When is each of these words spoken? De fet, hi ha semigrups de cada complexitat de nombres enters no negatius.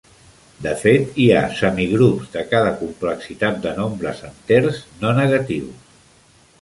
De 0.65 0.71
fet, 0.83 1.03
hi 1.25 1.27
ha 1.33 1.41
semigrups 1.59 2.31
de 2.37 2.43
cada 2.53 2.71
complexitat 2.79 3.61
de 3.67 3.75
nombres 3.81 4.25
enters 4.31 4.81
no 5.05 5.13
negatius. 5.21 5.97